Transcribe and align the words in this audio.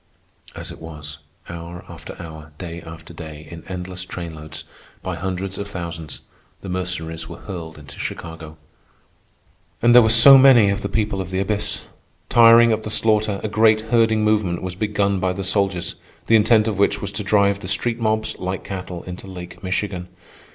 As 0.55 0.71
it 0.71 0.81
was, 0.81 1.19
hour 1.47 1.85
after 1.87 2.19
hour, 2.19 2.53
day 2.57 2.81
after 2.81 3.13
day, 3.13 3.47
in 3.51 3.63
endless 3.67 4.03
train 4.03 4.33
loads, 4.33 4.63
by 5.03 5.15
hundreds 5.15 5.59
of 5.59 5.67
thousands, 5.67 6.21
the 6.61 6.69
Mercenaries 6.69 7.29
were 7.29 7.37
hurled 7.41 7.77
into 7.77 7.99
Chicago. 7.99 8.57
And 9.79 9.93
there 9.93 10.01
were 10.01 10.09
so 10.09 10.39
many 10.39 10.71
of 10.71 10.81
the 10.81 10.89
people 10.89 11.21
of 11.21 11.29
the 11.29 11.37
abyss! 11.39 11.81
Tiring 12.29 12.71
of 12.73 12.81
the 12.81 12.89
slaughter, 12.89 13.39
a 13.43 13.47
great 13.47 13.81
herding 13.91 14.23
movement 14.23 14.63
was 14.63 14.73
begun 14.73 15.19
by 15.19 15.33
the 15.33 15.43
soldiers, 15.43 15.93
the 16.25 16.35
intent 16.35 16.67
of 16.67 16.79
which 16.79 16.99
was 16.99 17.11
to 17.11 17.23
drive 17.23 17.59
the 17.59 17.67
street 17.67 17.99
mobs, 17.99 18.35
like 18.39 18.63
cattle, 18.63 19.03
into 19.03 19.27
Lake 19.27 19.63
Michigan. 19.63 20.07